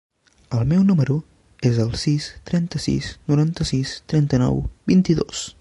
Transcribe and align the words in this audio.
El 0.59 0.63
meu 0.69 0.85
número 0.91 1.17
es 1.71 1.77
el 1.83 1.93
sis, 2.05 2.31
trenta-sis, 2.51 3.13
noranta-sis, 3.33 3.95
trenta-nou, 4.15 4.63
vint-i-dos. 4.95 5.49